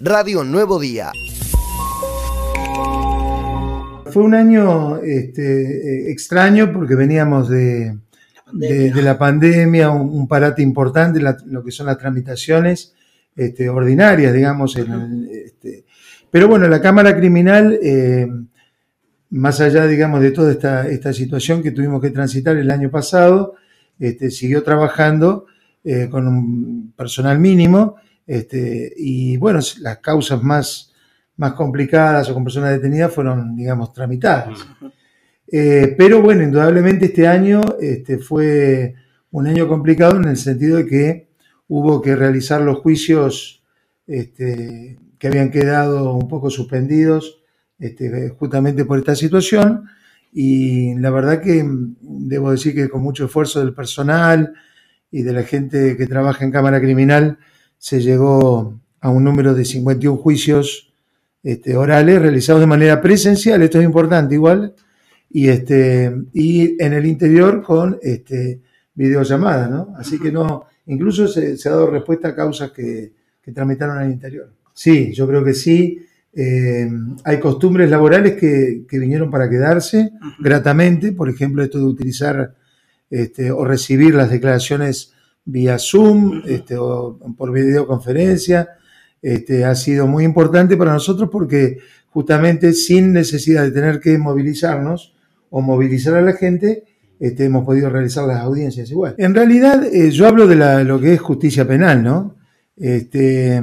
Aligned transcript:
Radio 0.00 0.44
Nuevo 0.44 0.78
Día. 0.78 1.10
Fue 4.12 4.22
un 4.22 4.34
año 4.34 4.98
este, 4.98 6.06
eh, 6.06 6.10
extraño 6.10 6.72
porque 6.72 6.94
veníamos 6.94 7.48
de, 7.48 7.98
de, 8.52 9.02
la 9.02 9.18
pandemia, 9.18 9.90
un, 9.90 10.28
parate 10.28 10.62
importante, 10.62 11.20
lo 11.20 11.64
que 11.64 11.70
son 11.72 11.86
las 11.86 11.98
tramitaciones 11.98 12.94
este, 13.36 13.68
ordinarias, 13.68 14.32
digamos. 14.32 14.76
este, 14.76 15.84
pero 16.30 16.48
bueno, 16.48 16.68
la 16.68 16.80
Cámara 16.80 17.16
Criminal, 17.16 17.78
eh, 17.82 18.28
más 19.30 19.60
allá, 19.60 19.86
digamos, 19.86 20.20
de 20.20 20.30
toda 20.30 20.52
esta, 20.52 20.88
esta, 20.88 21.12
situación 21.12 21.62
que 21.62 21.72
tuvimos 21.72 22.00
que 22.00 22.10
transitar 22.10 22.56
el 22.56 22.70
año 22.70 22.90
pasado, 22.90 23.54
este, 23.98 24.30
siguió 24.30 24.62
trabajando 24.62 25.46
eh, 25.84 26.08
con 26.08 26.28
un 26.28 26.92
personal 26.96 27.38
mínimo 27.38 27.96
este, 28.28 28.92
y 28.94 29.38
bueno, 29.38 29.58
las 29.80 29.98
causas 29.98 30.42
más, 30.42 30.92
más 31.38 31.54
complicadas 31.54 32.28
o 32.28 32.34
con 32.34 32.44
personas 32.44 32.72
detenidas 32.72 33.12
fueron, 33.12 33.56
digamos, 33.56 33.90
tramitadas. 33.94 34.66
Eh, 35.50 35.94
pero 35.96 36.20
bueno, 36.20 36.42
indudablemente 36.42 37.06
este 37.06 37.26
año 37.26 37.62
este, 37.80 38.18
fue 38.18 38.94
un 39.30 39.46
año 39.46 39.66
complicado 39.66 40.18
en 40.18 40.26
el 40.26 40.36
sentido 40.36 40.76
de 40.76 40.86
que 40.86 41.28
hubo 41.68 42.02
que 42.02 42.14
realizar 42.14 42.60
los 42.60 42.80
juicios 42.80 43.64
este, 44.06 44.98
que 45.18 45.26
habían 45.26 45.50
quedado 45.50 46.14
un 46.14 46.28
poco 46.28 46.50
suspendidos 46.50 47.42
este, 47.78 48.28
justamente 48.38 48.84
por 48.84 48.98
esta 48.98 49.16
situación. 49.16 49.84
Y 50.34 50.94
la 50.96 51.08
verdad 51.08 51.40
que 51.40 51.66
debo 52.02 52.50
decir 52.50 52.74
que 52.74 52.90
con 52.90 53.02
mucho 53.02 53.24
esfuerzo 53.24 53.60
del 53.60 53.72
personal 53.72 54.52
y 55.10 55.22
de 55.22 55.32
la 55.32 55.44
gente 55.44 55.96
que 55.96 56.06
trabaja 56.06 56.44
en 56.44 56.50
Cámara 56.50 56.78
Criminal 56.78 57.38
se 57.78 58.00
llegó 58.00 58.78
a 59.00 59.10
un 59.10 59.24
número 59.24 59.54
de 59.54 59.64
51 59.64 60.18
juicios 60.18 60.92
orales 61.76 62.20
realizados 62.20 62.60
de 62.60 62.66
manera 62.66 63.00
presencial, 63.00 63.62
esto 63.62 63.78
es 63.78 63.84
importante 63.84 64.34
igual, 64.34 64.74
y, 65.30 65.48
este, 65.48 66.14
y 66.32 66.82
en 66.82 66.92
el 66.92 67.06
interior 67.06 67.62
con 67.62 67.98
este, 68.02 68.60
videollamada, 68.94 69.68
¿no? 69.68 69.94
Así 69.96 70.18
que 70.18 70.32
no, 70.32 70.66
incluso 70.86 71.28
se, 71.28 71.56
ha 71.64 71.70
dado 71.70 71.90
respuesta 71.90 72.28
a 72.28 72.34
causas 72.34 72.72
que, 72.72 73.12
que 73.42 73.52
tramitaron 73.52 73.98
al 73.98 74.10
interior. 74.10 74.52
Sí, 74.72 75.12
yo 75.12 75.26
creo 75.26 75.44
que 75.44 75.54
sí. 75.54 76.00
Eh, 76.34 76.88
hay 77.24 77.40
costumbres 77.40 77.90
laborales 77.90 78.36
que, 78.36 78.84
que, 78.88 78.98
vinieron 78.98 79.30
para 79.30 79.48
quedarse 79.48 80.12
gratamente, 80.38 81.12
por 81.12 81.28
ejemplo, 81.28 81.62
esto 81.62 81.78
de 81.78 81.84
utilizar 81.84 82.54
este, 83.10 83.50
o 83.50 83.64
recibir 83.64 84.14
las 84.14 84.30
declaraciones 84.30 85.14
vía 85.48 85.78
Zoom 85.78 86.42
este, 86.46 86.76
o 86.76 87.18
por 87.36 87.52
videoconferencia. 87.52 88.68
Este, 89.20 89.64
ha 89.64 89.74
sido 89.74 90.06
muy 90.06 90.24
importante 90.24 90.76
para 90.76 90.92
nosotros 90.92 91.28
porque 91.32 91.78
justamente 92.10 92.72
sin 92.72 93.12
necesidad 93.12 93.64
de 93.64 93.72
tener 93.72 93.98
que 93.98 94.16
movilizarnos, 94.18 95.14
o 95.50 95.62
movilizar 95.62 96.14
a 96.14 96.20
la 96.20 96.34
gente, 96.34 96.84
este, 97.18 97.46
hemos 97.46 97.64
podido 97.64 97.88
realizar 97.88 98.26
las 98.26 98.40
audiencias 98.40 98.90
igual. 98.90 99.14
En 99.16 99.34
realidad, 99.34 99.82
eh, 99.84 100.10
yo 100.10 100.26
hablo 100.26 100.46
de 100.46 100.84
lo 100.84 101.00
que 101.00 101.14
es 101.14 101.20
justicia 101.20 101.66
penal, 101.66 102.02
¿no? 102.02 102.36
Este, 102.76 103.62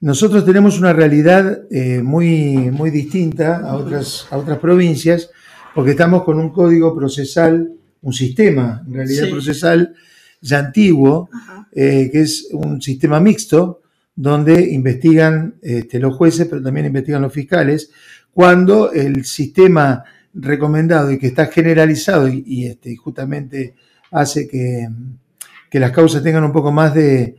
nosotros 0.00 0.44
tenemos 0.44 0.78
una 0.78 0.92
realidad 0.92 1.62
eh, 1.70 2.02
muy, 2.02 2.70
muy 2.72 2.90
distinta 2.90 3.58
a 3.58 3.76
otras, 3.76 4.26
a 4.30 4.36
otras 4.36 4.58
provincias, 4.58 5.30
porque 5.76 5.92
estamos 5.92 6.24
con 6.24 6.40
un 6.40 6.50
código 6.50 6.94
procesal, 6.94 7.72
un 8.02 8.12
sistema, 8.12 8.82
en 8.84 8.94
realidad 8.94 9.30
procesal 9.30 9.94
ya 10.44 10.58
antiguo, 10.58 11.30
eh, 11.72 12.10
que 12.12 12.20
es 12.20 12.48
un 12.52 12.80
sistema 12.80 13.18
mixto, 13.18 13.80
donde 14.14 14.72
investigan 14.72 15.56
este, 15.62 15.98
los 15.98 16.14
jueces, 16.14 16.46
pero 16.48 16.62
también 16.62 16.86
investigan 16.86 17.22
los 17.22 17.32
fiscales, 17.32 17.90
cuando 18.32 18.92
el 18.92 19.24
sistema 19.24 20.04
recomendado 20.34 21.10
y 21.10 21.18
que 21.18 21.28
está 21.28 21.46
generalizado 21.46 22.28
y, 22.28 22.66
este, 22.66 22.94
justamente 22.96 23.74
hace 24.10 24.46
que, 24.46 24.88
las 25.72 25.90
causas 25.90 26.22
tengan 26.22 26.44
un 26.44 26.52
poco 26.52 26.70
más 26.70 26.94
de, 26.94 27.36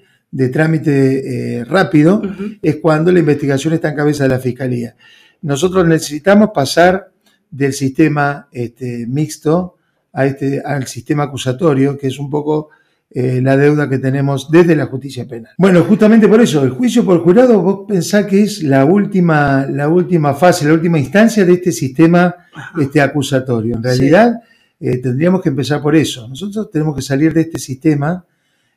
trámite 0.51 1.59
eh, 1.59 1.63
rápido, 1.63 2.22
es 2.62 2.78
cuando 2.78 3.09
la 3.12 3.19
investigación 3.19 3.74
está 3.74 3.90
en 3.90 3.96
cabeza 3.96 4.24
de 4.24 4.30
la 4.30 4.40
Fiscalía. 4.40 4.97
Nosotros 5.41 5.88
necesitamos 5.88 6.50
pasar 6.53 7.12
del 7.50 7.72
sistema 7.72 8.50
este, 8.51 9.06
mixto 9.07 9.78
a 10.12 10.25
este, 10.25 10.59
al 10.59 10.88
sistema 10.88 11.24
acusatorio, 11.24 11.97
que 11.97 12.07
es 12.07 12.19
un 12.19 12.30
poco 12.30 12.72
eh, 13.12 13.40
la 13.42 13.56
deuda 13.56 13.88
que 13.88 14.00
tenemos 14.00 14.50
desde 14.52 14.76
la 14.76 14.88
justicia 14.88 15.26
penal. 15.28 15.54
Bueno, 15.58 15.84
justamente 15.84 16.28
por 16.28 16.42
eso, 16.42 16.64
el 16.64 16.72
juicio 16.72 17.06
por 17.06 17.24
jurado, 17.24 17.62
vos 17.62 17.86
pensás 17.88 18.26
que 18.26 18.44
es 18.44 18.64
la 18.64 18.84
última, 18.84 19.66
la 19.68 19.88
última 19.88 20.34
fase, 20.34 20.68
la 20.68 20.74
última 20.74 21.00
instancia 21.00 21.46
de 21.46 21.54
este 21.54 21.72
sistema 21.72 22.36
este, 22.80 23.00
acusatorio. 23.02 23.76
En 23.76 23.84
realidad, 23.84 24.42
eh, 24.80 24.98
tendríamos 24.98 25.42
que 25.42 25.50
empezar 25.50 25.82
por 25.82 25.96
eso. 25.96 26.28
Nosotros 26.28 26.70
tenemos 26.72 26.96
que 26.96 27.02
salir 27.02 27.34
de 27.34 27.42
este 27.42 27.60
sistema. 27.60 28.26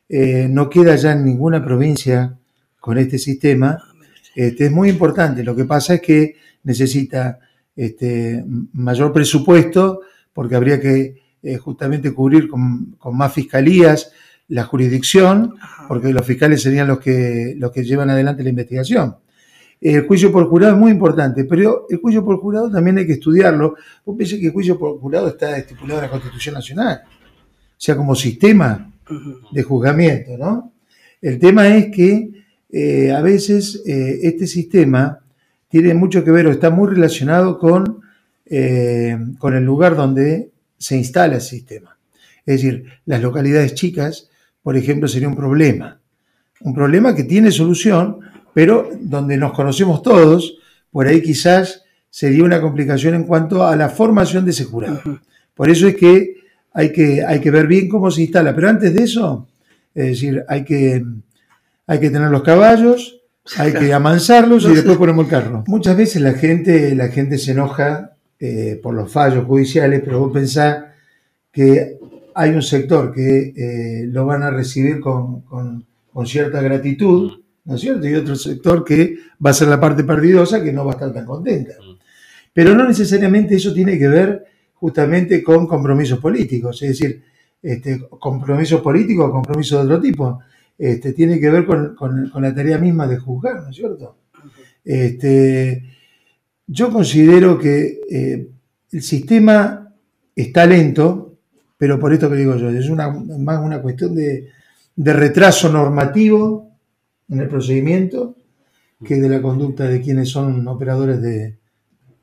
Eh, 0.07 0.47
no 0.49 0.69
queda 0.69 0.95
ya 0.95 1.11
en 1.11 1.25
ninguna 1.25 1.63
provincia 1.63 2.37
con 2.79 2.97
este 2.97 3.17
sistema. 3.17 3.83
Este, 4.35 4.67
es 4.67 4.71
muy 4.71 4.89
importante. 4.89 5.43
Lo 5.43 5.55
que 5.55 5.65
pasa 5.65 5.95
es 5.95 6.01
que 6.01 6.35
necesita 6.63 7.39
este, 7.75 8.43
mayor 8.73 9.11
presupuesto 9.11 10.01
porque 10.33 10.55
habría 10.55 10.79
que 10.79 11.15
justamente 11.61 12.13
cubrir 12.13 12.47
con, 12.47 12.95
con 12.97 13.15
más 13.15 13.33
fiscalías, 13.33 14.11
la 14.49 14.63
jurisdicción, 14.63 15.55
porque 15.87 16.11
los 16.11 16.25
fiscales 16.25 16.61
serían 16.61 16.87
los 16.87 16.99
que, 16.99 17.55
los 17.57 17.71
que 17.71 17.83
llevan 17.83 18.09
adelante 18.09 18.43
la 18.43 18.49
investigación. 18.49 19.15
El 19.81 20.05
juicio 20.07 20.31
por 20.31 20.49
jurado 20.49 20.73
es 20.73 20.79
muy 20.79 20.91
importante, 20.91 21.45
pero 21.45 21.85
el 21.89 21.97
juicio 21.99 22.25
por 22.25 22.37
jurado 22.37 22.69
también 22.69 22.97
hay 22.97 23.07
que 23.07 23.13
estudiarlo. 23.13 23.75
Vos 24.05 24.17
pensás 24.17 24.39
que 24.39 24.47
el 24.47 24.51
juicio 24.51 24.77
por 24.77 24.99
jurado 24.99 25.29
está 25.29 25.57
estipulado 25.57 25.99
en 25.99 26.05
la 26.05 26.11
Constitución 26.11 26.55
Nacional, 26.55 27.01
o 27.05 27.09
sea, 27.77 27.95
como 27.95 28.13
sistema 28.15 28.91
de 29.51 29.63
juzgamiento, 29.63 30.37
¿no? 30.37 30.73
El 31.21 31.39
tema 31.39 31.67
es 31.75 31.95
que 31.95 32.29
eh, 32.69 33.11
a 33.11 33.21
veces 33.21 33.81
eh, 33.85 34.19
este 34.23 34.47
sistema 34.47 35.19
tiene 35.69 35.93
mucho 35.93 36.23
que 36.23 36.31
ver 36.31 36.47
o 36.47 36.51
está 36.51 36.69
muy 36.69 36.89
relacionado 36.89 37.57
con, 37.57 38.01
eh, 38.45 39.17
con 39.37 39.55
el 39.55 39.63
lugar 39.63 39.95
donde 39.95 40.51
se 40.79 40.97
instala 40.97 41.35
el 41.35 41.41
sistema. 41.41 41.97
Es 42.45 42.61
decir, 42.61 42.85
las 43.05 43.21
localidades 43.21 43.75
chicas 43.75 44.29
por 44.69 44.77
ejemplo, 44.77 45.07
sería 45.07 45.27
un 45.27 45.35
problema. 45.35 45.99
Un 46.61 46.73
problema 46.73 47.15
que 47.15 47.23
tiene 47.23 47.51
solución, 47.51 48.19
pero 48.53 48.89
donde 48.99 49.37
nos 49.37 49.53
conocemos 49.53 50.03
todos, 50.03 50.57
por 50.91 51.07
ahí 51.07 51.21
quizás 51.21 51.83
sería 52.09 52.43
una 52.43 52.59
complicación 52.59 53.15
en 53.15 53.23
cuanto 53.23 53.65
a 53.65 53.75
la 53.75 53.89
formación 53.89 54.45
de 54.45 54.51
ese 54.51 54.65
jurado. 54.65 55.01
Por 55.55 55.69
eso 55.69 55.87
es 55.87 55.95
que 55.95 56.35
hay 56.73 56.91
que, 56.91 57.23
hay 57.23 57.39
que 57.39 57.51
ver 57.51 57.67
bien 57.67 57.87
cómo 57.87 58.11
se 58.11 58.21
instala. 58.21 58.53
Pero 58.53 58.69
antes 58.69 58.93
de 58.93 59.03
eso, 59.03 59.47
es 59.95 60.05
decir, 60.07 60.43
hay 60.47 60.63
que, 60.63 61.03
hay 61.87 61.99
que 61.99 62.09
tener 62.09 62.29
los 62.29 62.43
caballos, 62.43 63.21
hay 63.57 63.73
que 63.73 63.93
amansarlos 64.01 64.65
y 64.65 64.73
después 64.73 64.97
ponemos 64.97 65.25
el 65.25 65.31
carro. 65.31 65.63
Muchas 65.67 65.95
veces 65.95 66.21
la 66.21 66.33
gente, 66.33 66.93
la 66.95 67.07
gente 67.07 67.37
se 67.37 67.51
enoja 67.51 68.11
eh, 68.39 68.79
por 68.81 68.93
los 68.93 69.11
fallos 69.11 69.45
judiciales, 69.45 70.01
pero 70.03 70.19
vos 70.19 70.31
pensás 70.31 70.85
que 71.51 71.97
hay 72.35 72.51
un 72.51 72.61
sector 72.61 73.11
que 73.13 73.53
eh, 73.55 74.05
lo 74.07 74.25
van 74.25 74.43
a 74.43 74.49
recibir 74.49 75.01
con, 75.01 75.43
cierta 76.25 76.61
gratitud, 76.61 77.41
¿no 77.65 77.75
es 77.75 77.81
cierto? 77.81 78.07
Y 78.07 78.15
otro 78.15 78.35
sector 78.35 78.83
que 78.83 79.17
va 79.45 79.49
a 79.49 79.53
ser 79.53 79.67
la 79.67 79.79
parte 79.79 80.03
perdidosa 80.03 80.63
que 80.63 80.71
no 80.71 80.85
va 80.85 80.91
a 80.91 80.95
estar 80.95 81.13
tan 81.13 81.25
contenta. 81.25 81.73
Pero 82.53 82.75
no 82.75 82.87
necesariamente 82.87 83.55
eso 83.55 83.73
tiene 83.73 83.97
que 83.97 84.07
ver 84.07 84.45
justamente 84.73 85.43
con 85.43 85.67
compromisos 85.67 86.19
políticos, 86.19 86.81
es 86.81 86.89
decir, 86.89 87.23
este, 87.61 88.07
compromisos 88.07 88.81
políticos 88.81 89.29
o 89.29 89.31
compromisos 89.31 89.79
de 89.79 89.85
otro 89.85 90.01
tipo. 90.01 90.39
Este, 90.77 91.11
tiene 91.11 91.39
que 91.41 91.49
ver 91.49 91.65
con, 91.65 92.31
la 92.35 92.55
tarea 92.55 92.77
misma 92.77 93.05
de 93.05 93.17
juzgar, 93.17 93.63
¿no 93.63 93.69
es 93.69 93.75
cierto? 93.75 94.15
Este, 94.83 95.83
yo 96.71 96.91
considero 96.91 97.57
que 97.57 97.99
eh, 98.09 98.47
el 98.91 99.01
sistema 99.01 99.91
está 100.35 100.67
lento, 100.67 101.37
pero 101.77 101.99
por 101.99 102.13
esto 102.13 102.29
que 102.29 102.37
digo 102.37 102.55
yo, 102.57 102.69
es 102.69 102.89
una, 102.89 103.09
más 103.09 103.59
una 103.59 103.81
cuestión 103.81 104.13
de, 104.13 104.47
retraso 104.95 105.69
normativo 105.69 106.69
en 107.29 107.39
el 107.39 107.47
procedimiento 107.47 108.35
que 109.03 109.15
de 109.15 109.29
la 109.29 109.41
conducta 109.41 109.85
de 109.85 110.01
quienes 110.01 110.29
son 110.29 110.67
operadores 110.67 111.21
de, 111.21 111.57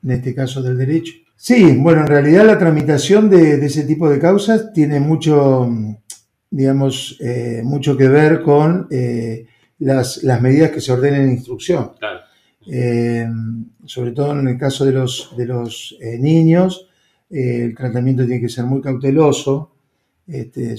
en 0.03 0.11
este 0.11 0.33
caso, 0.33 0.61
del 0.61 0.77
derecho. 0.77 1.13
Sí, 1.35 1.75
bueno, 1.77 2.01
en 2.01 2.07
realidad 2.07 2.45
la 2.45 2.57
tramitación 2.57 3.29
de, 3.29 3.65
ese 3.65 3.83
tipo 3.83 4.09
de 4.09 4.19
causas 4.19 4.71
tiene 4.73 4.99
mucho, 4.99 5.69
digamos, 6.49 7.17
eh, 7.19 7.61
mucho 7.63 7.97
que 7.97 8.07
ver 8.07 8.41
con 8.41 8.87
eh, 8.91 9.45
las, 9.79 10.23
medidas 10.41 10.71
que 10.71 10.81
se 10.81 10.91
ordenen 10.93 11.23
en 11.23 11.31
instrucción. 11.31 11.91
Eh, 12.69 13.27
sobre 13.85 14.11
todo 14.11 14.37
en 14.37 14.47
el 14.47 14.57
caso 14.57 14.85
de 14.85 14.91
los, 14.91 15.33
de 15.37 15.45
los 15.45 15.97
niños, 16.19 16.87
eh, 17.29 17.65
el 17.65 17.75
tratamiento 17.75 18.25
tiene 18.25 18.41
que 18.41 18.49
ser 18.49 18.65
muy 18.65 18.81
cauteloso, 18.81 19.73
este, 20.25 20.75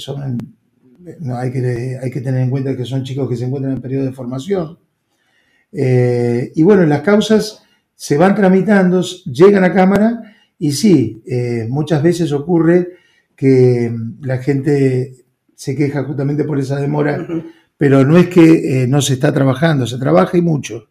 hay, 1.34 1.52
que, 1.52 1.98
hay 2.02 2.10
que 2.10 2.20
tener 2.20 2.40
en 2.40 2.50
cuenta 2.50 2.76
que 2.76 2.84
son 2.84 3.04
chicos 3.04 3.28
que 3.28 3.36
se 3.36 3.44
encuentran 3.44 3.74
en 3.74 3.82
periodo 3.82 4.06
de 4.06 4.12
formación. 4.12 4.78
Eh, 5.72 6.52
y 6.54 6.62
bueno, 6.62 6.84
las 6.84 7.02
causas 7.02 7.62
se 7.94 8.16
van 8.16 8.34
tramitando, 8.34 9.02
llegan 9.26 9.64
a 9.64 9.74
Cámara 9.74 10.22
y 10.58 10.72
sí, 10.72 11.22
eh, 11.26 11.66
muchas 11.68 12.02
veces 12.02 12.32
ocurre 12.32 12.88
que 13.36 13.94
la 14.22 14.38
gente 14.38 15.14
se 15.54 15.76
queja 15.76 16.04
justamente 16.04 16.44
por 16.44 16.58
esa 16.58 16.80
demora, 16.80 17.26
pero 17.76 18.04
no 18.04 18.16
es 18.16 18.28
que 18.28 18.86
no 18.88 19.02
se 19.02 19.14
está 19.14 19.32
trabajando, 19.32 19.86
se 19.86 19.98
trabaja 19.98 20.36
y 20.38 20.42
mucho. 20.42 20.88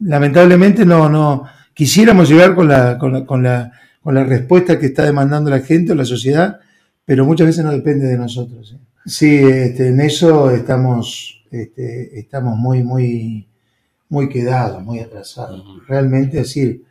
Lamentablemente 0.00 0.84
no, 0.84 1.08
no 1.08 1.44
quisiéramos 1.74 2.28
llegar 2.28 2.54
con 2.54 2.68
la, 2.68 2.98
con 2.98 3.12
la, 3.12 3.26
con 3.26 3.42
la, 3.42 3.72
con 4.00 4.14
la 4.14 4.24
respuesta 4.24 4.78
que 4.78 4.86
está 4.86 5.04
demandando 5.04 5.50
la 5.50 5.60
gente 5.60 5.92
o 5.92 5.94
la 5.94 6.04
sociedad, 6.04 6.60
pero 7.04 7.24
muchas 7.24 7.48
veces 7.48 7.64
no 7.64 7.72
depende 7.72 8.06
de 8.06 8.16
nosotros. 8.16 8.76
Sí, 9.04 9.36
este, 9.36 9.88
en 9.88 10.00
eso 10.00 10.50
estamos, 10.50 11.44
este, 11.50 12.18
estamos 12.18 12.56
muy, 12.56 12.82
muy, 12.82 13.46
muy 14.08 14.28
quedados, 14.28 14.82
muy 14.82 15.00
atrasados. 15.00 15.62
Realmente, 15.86 16.38
decir, 16.38 16.82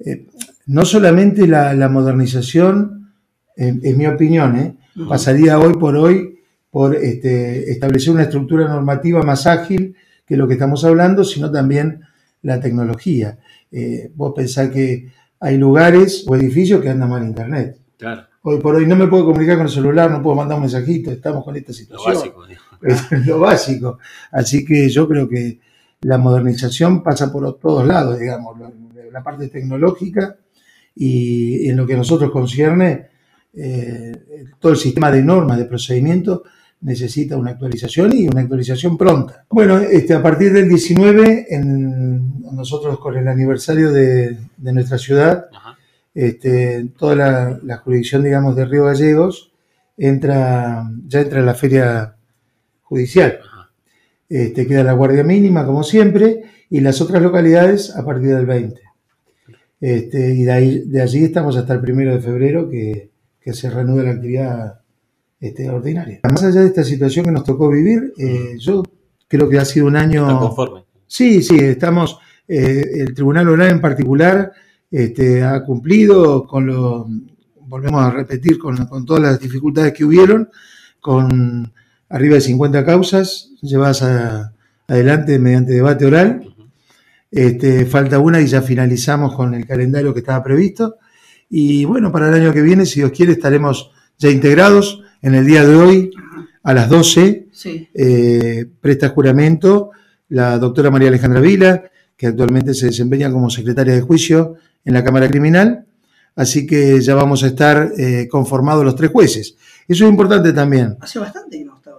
eh, 0.00 0.26
no 0.66 0.84
solamente 0.84 1.46
la, 1.46 1.88
modernización, 1.88 3.12
en, 3.56 3.96
mi 3.96 4.06
opinión, 4.06 4.58
¿eh? 4.58 4.74
pasaría 5.08 5.58
hoy 5.58 5.74
por 5.74 5.96
hoy 5.96 6.38
por 6.70 6.96
este, 6.96 7.70
establecer 7.70 8.14
una 8.14 8.22
estructura 8.22 8.66
normativa 8.66 9.22
más 9.22 9.46
ágil 9.46 9.94
que 10.26 10.36
lo 10.36 10.48
que 10.48 10.54
estamos 10.54 10.84
hablando, 10.84 11.22
sino 11.22 11.50
también 11.50 12.00
la 12.42 12.60
tecnología. 12.60 13.38
Eh, 13.70 14.10
vos 14.14 14.32
pensás 14.34 14.70
que 14.70 15.08
hay 15.40 15.56
lugares 15.56 16.24
o 16.28 16.36
edificios 16.36 16.80
que 16.82 16.90
andan 16.90 17.10
mal 17.10 17.24
internet. 17.24 17.78
Claro. 17.98 18.26
Hoy 18.42 18.58
por 18.58 18.74
hoy 18.74 18.86
no 18.86 18.96
me 18.96 19.06
puedo 19.06 19.24
comunicar 19.24 19.56
con 19.56 19.66
el 19.66 19.72
celular, 19.72 20.10
no 20.10 20.22
puedo 20.22 20.36
mandar 20.36 20.56
un 20.56 20.62
mensajito, 20.62 21.12
estamos 21.12 21.44
con 21.44 21.56
esta 21.56 21.72
situación. 21.72 22.14
Lo 22.14 22.20
básico. 22.20 22.42
Es 22.82 23.26
lo 23.26 23.38
básico. 23.38 23.98
Así 24.32 24.64
que 24.64 24.88
yo 24.88 25.06
creo 25.08 25.28
que 25.28 25.60
la 26.00 26.18
modernización 26.18 27.00
pasa 27.00 27.30
por 27.32 27.58
todos 27.60 27.86
lados, 27.86 28.18
digamos, 28.18 28.58
la 29.12 29.22
parte 29.22 29.46
tecnológica 29.48 30.36
y 30.96 31.68
en 31.68 31.76
lo 31.76 31.86
que 31.86 31.94
a 31.94 31.98
nosotros 31.98 32.32
concierne, 32.32 33.06
eh, 33.54 34.12
todo 34.58 34.72
el 34.72 34.78
sistema 34.78 35.12
de 35.12 35.22
normas, 35.22 35.58
de 35.58 35.66
procedimientos, 35.66 36.42
necesita 36.82 37.36
una 37.36 37.52
actualización 37.52 38.12
y 38.16 38.26
una 38.26 38.42
actualización 38.42 38.98
pronta. 38.98 39.44
Bueno, 39.48 39.78
este, 39.78 40.14
a 40.14 40.22
partir 40.22 40.52
del 40.52 40.68
19, 40.68 41.46
en, 41.48 42.42
nosotros 42.52 42.98
con 42.98 43.16
el 43.16 43.28
aniversario 43.28 43.92
de, 43.92 44.36
nuestra 44.58 44.98
ciudad, 44.98 45.46
este, 46.14 46.88
toda 46.98 47.60
la, 47.62 47.76
jurisdicción, 47.78 48.24
digamos, 48.24 48.56
de 48.56 48.64
Río 48.66 48.84
Gallegos 48.84 49.52
entra, 49.96 50.90
ya 51.06 51.20
entra 51.20 51.40
en 51.40 51.46
la 51.46 51.54
feria 51.54 52.16
judicial. 52.82 53.38
Este, 54.28 54.66
queda 54.66 54.82
la 54.82 54.92
guardia 54.92 55.22
mínima, 55.22 55.64
como 55.64 55.84
siempre, 55.84 56.42
y 56.68 56.80
las 56.80 57.00
otras 57.00 57.22
localidades 57.22 57.94
a 57.94 58.04
partir 58.04 58.34
del 58.34 58.46
20. 58.46 58.80
Este, 59.80 60.34
y 60.34 60.44
de, 60.44 60.52
ahí, 60.52 60.78
de 60.86 61.02
allí 61.02 61.24
estamos 61.24 61.56
hasta 61.56 61.74
el 61.74 61.80
primero 61.80 62.12
de 62.12 62.20
febrero 62.20 62.68
que, 62.68 63.10
que 63.40 63.52
se 63.52 63.70
reanuda 63.70 64.04
la 64.04 64.10
actividad 64.12 64.81
este, 65.42 65.68
ordinaria. 65.68 66.20
Más 66.22 66.44
allá 66.44 66.60
de 66.60 66.68
esta 66.68 66.84
situación 66.84 67.24
que 67.24 67.32
nos 67.32 67.42
tocó 67.42 67.68
vivir, 67.68 68.12
eh, 68.16 68.54
yo 68.58 68.84
creo 69.26 69.48
que 69.48 69.58
ha 69.58 69.64
sido 69.64 69.86
un 69.86 69.96
año... 69.96 70.38
conforme? 70.38 70.84
Sí, 71.06 71.42
sí, 71.42 71.56
estamos... 71.56 72.18
Eh, 72.46 73.00
el 73.00 73.14
Tribunal 73.14 73.48
Oral 73.48 73.70
en 73.70 73.80
particular 73.80 74.52
este, 74.90 75.42
ha 75.42 75.64
cumplido 75.64 76.44
con 76.46 76.66
lo, 76.66 77.06
volvemos 77.66 78.02
a 78.02 78.10
repetir, 78.10 78.58
con, 78.58 78.76
todas 79.06 79.22
las 79.22 79.40
dificultades 79.40 79.92
que 79.92 80.04
hubieron, 80.04 80.48
con 81.00 81.72
arriba 82.08 82.34
de 82.34 82.40
50 82.40 82.84
causas 82.84 83.50
llevadas 83.62 84.02
adelante 84.86 85.38
mediante 85.38 85.72
debate 85.72 86.04
oral. 86.04 86.54
Este, 87.30 87.86
falta 87.86 88.18
una 88.18 88.40
y 88.40 88.46
ya 88.46 88.62
finalizamos 88.62 89.34
con 89.34 89.54
el 89.54 89.66
calendario 89.66 90.12
que 90.12 90.20
estaba 90.20 90.44
previsto. 90.44 90.96
Y 91.48 91.84
bueno, 91.84 92.12
para 92.12 92.28
el 92.28 92.34
año 92.34 92.52
que 92.52 92.62
viene, 92.62 92.86
si 92.86 93.00
Dios 93.00 93.12
quiere, 93.12 93.32
estaremos 93.32 93.90
ya 94.18 94.30
integrados. 94.30 95.01
En 95.22 95.36
el 95.36 95.46
día 95.46 95.64
de 95.64 95.76
hoy, 95.76 96.10
a 96.64 96.74
las 96.74 96.88
12, 96.88 97.46
eh, 97.94 98.66
presta 98.80 99.08
juramento 99.10 99.92
la 100.28 100.58
doctora 100.58 100.90
María 100.90 101.08
Alejandra 101.08 101.40
Vila, 101.40 101.84
que 102.16 102.26
actualmente 102.26 102.74
se 102.74 102.86
desempeña 102.86 103.30
como 103.30 103.50
secretaria 103.50 103.94
de 103.94 104.00
juicio 104.00 104.56
en 104.84 104.94
la 104.94 105.04
Cámara 105.04 105.28
Criminal, 105.28 105.84
así 106.34 106.66
que 106.66 107.00
ya 107.00 107.14
vamos 107.14 107.44
a 107.44 107.48
estar 107.48 107.92
eh, 107.96 108.26
conformados 108.28 108.84
los 108.84 108.96
tres 108.96 109.10
jueces. 109.10 109.54
Eso 109.86 110.04
es 110.04 110.10
importante 110.10 110.52
también. 110.52 110.96
Hace 111.00 111.20
bastante 111.20 111.58
que 111.58 111.64
no 111.64 111.76
estaba. 111.76 111.98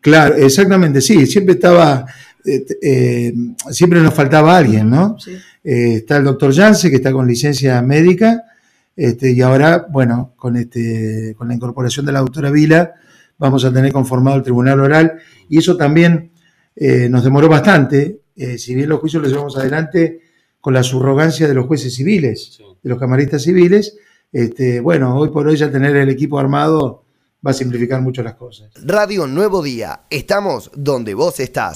Claro, 0.00 0.36
exactamente, 0.36 1.00
sí, 1.00 1.26
siempre 1.26 1.54
estaba, 1.54 2.06
eh, 2.44 2.64
eh, 2.80 3.34
siempre 3.70 4.00
nos 4.00 4.14
faltaba 4.14 4.56
alguien, 4.56 4.88
¿no? 4.90 5.16
está 5.64 6.16
el 6.16 6.24
doctor 6.24 6.50
Yance, 6.50 6.90
que 6.90 6.96
está 6.96 7.12
con 7.12 7.26
licencia 7.26 7.80
médica, 7.82 8.42
este, 8.96 9.32
y 9.32 9.40
ahora, 9.40 9.86
bueno, 9.90 10.34
con, 10.36 10.56
este, 10.56 11.34
con 11.36 11.48
la 11.48 11.54
incorporación 11.54 12.06
de 12.06 12.12
la 12.12 12.20
doctora 12.20 12.50
Vila, 12.50 12.94
vamos 13.38 13.64
a 13.64 13.72
tener 13.72 13.92
conformado 13.92 14.36
el 14.36 14.42
tribunal 14.42 14.80
oral, 14.80 15.18
y 15.48 15.58
eso 15.58 15.76
también 15.76 16.30
nos 17.10 17.24
demoró 17.24 17.48
bastante, 17.48 18.20
si 18.56 18.74
bien 18.74 18.88
los 18.88 19.00
juicios 19.00 19.22
los 19.22 19.30
llevamos 19.30 19.56
adelante 19.56 20.20
con 20.60 20.72
la 20.74 20.82
subrogancia 20.82 21.48
de 21.48 21.54
los 21.54 21.66
jueces 21.66 21.94
civiles, 21.94 22.58
de 22.82 22.88
los 22.88 22.98
camaristas 22.98 23.42
civiles, 23.42 23.96
este, 24.32 24.80
bueno, 24.80 25.16
hoy 25.16 25.28
por 25.28 25.46
hoy 25.46 25.56
ya 25.56 25.70
tener 25.70 25.94
el 25.96 26.08
equipo 26.08 26.38
armado 26.38 27.04
va 27.46 27.50
a 27.50 27.54
simplificar 27.54 28.00
mucho 28.00 28.22
las 28.22 28.34
cosas. 28.34 28.70
Radio 28.84 29.26
Nuevo 29.26 29.62
Día, 29.62 30.02
estamos 30.08 30.70
donde 30.74 31.12
vos 31.14 31.40
estás. 31.40 31.70